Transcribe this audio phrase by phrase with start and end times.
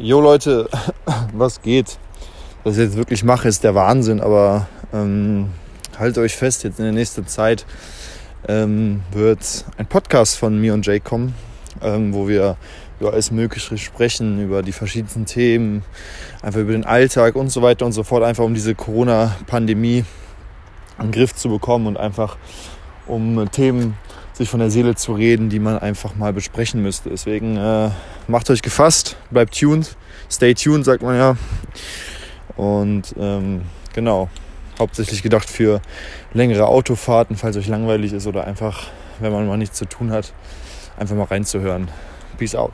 [0.00, 0.68] Jo Leute,
[1.32, 1.98] was geht?
[2.64, 5.50] Was ich jetzt wirklich mache, ist der Wahnsinn, aber ähm,
[5.96, 7.64] haltet euch fest, jetzt in der nächsten Zeit
[8.48, 11.32] ähm, wird ein Podcast von mir und Jay kommen,
[11.80, 12.56] ähm, wo wir
[12.98, 15.84] über alles Mögliche sprechen, über die verschiedensten Themen,
[16.42, 20.04] einfach über den Alltag und so weiter und so fort, einfach um diese Corona-Pandemie
[20.98, 22.36] in den Griff zu bekommen und einfach
[23.06, 23.96] um Themen
[24.34, 27.08] sich von der Seele zu reden, die man einfach mal besprechen müsste.
[27.08, 27.90] Deswegen äh,
[28.26, 29.96] macht euch gefasst, bleibt tuned,
[30.30, 31.36] stay tuned, sagt man ja.
[32.56, 33.62] Und ähm,
[33.92, 34.28] genau,
[34.78, 35.80] hauptsächlich gedacht für
[36.32, 38.88] längere Autofahrten, falls euch langweilig ist oder einfach,
[39.20, 40.32] wenn man mal nichts zu tun hat,
[40.98, 41.88] einfach mal reinzuhören.
[42.36, 42.72] Peace out.